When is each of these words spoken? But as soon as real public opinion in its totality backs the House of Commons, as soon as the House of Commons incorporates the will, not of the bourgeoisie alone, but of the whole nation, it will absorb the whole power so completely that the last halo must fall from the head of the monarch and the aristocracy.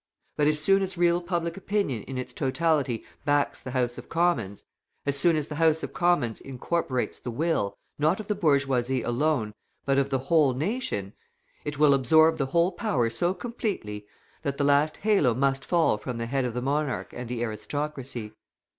But 0.35 0.47
as 0.47 0.59
soon 0.59 0.81
as 0.81 0.97
real 0.97 1.21
public 1.21 1.55
opinion 1.57 2.01
in 2.05 2.17
its 2.17 2.33
totality 2.33 3.03
backs 3.23 3.59
the 3.61 3.69
House 3.69 3.99
of 3.99 4.09
Commons, 4.09 4.63
as 5.05 5.15
soon 5.15 5.35
as 5.35 5.45
the 5.47 5.57
House 5.61 5.83
of 5.83 5.93
Commons 5.93 6.41
incorporates 6.41 7.19
the 7.19 7.29
will, 7.29 7.77
not 7.99 8.19
of 8.19 8.27
the 8.27 8.33
bourgeoisie 8.33 9.03
alone, 9.03 9.53
but 9.85 9.99
of 9.99 10.09
the 10.09 10.17
whole 10.17 10.55
nation, 10.55 11.13
it 11.63 11.77
will 11.77 11.93
absorb 11.93 12.39
the 12.39 12.47
whole 12.47 12.71
power 12.71 13.11
so 13.11 13.35
completely 13.35 14.07
that 14.41 14.57
the 14.57 14.63
last 14.63 14.97
halo 14.97 15.35
must 15.35 15.63
fall 15.63 15.99
from 15.99 16.17
the 16.17 16.25
head 16.25 16.45
of 16.45 16.55
the 16.55 16.63
monarch 16.63 17.13
and 17.13 17.27
the 17.29 17.43
aristocracy. 17.43 18.31